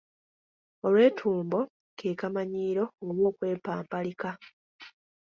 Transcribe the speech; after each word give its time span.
Olwetumbo 0.85 1.59
ke 1.97 2.09
kamanyiiro 2.19 2.83
oba 3.07 3.23
okwepampalika. 3.31 4.29